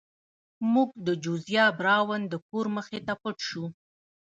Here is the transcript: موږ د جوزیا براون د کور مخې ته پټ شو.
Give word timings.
موږ 0.73 0.89
د 1.07 1.07
جوزیا 1.23 1.65
براون 1.79 2.21
د 2.27 2.33
کور 2.47 2.65
مخې 2.75 2.99
ته 3.07 3.13
پټ 3.21 3.37
شو. 3.47 3.63